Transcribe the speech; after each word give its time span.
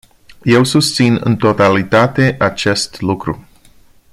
Eu 0.43 0.63
susțin 0.63 1.19
în 1.23 1.37
totalitate 1.37 2.35
acest 2.39 3.01
lucru. 3.01 3.47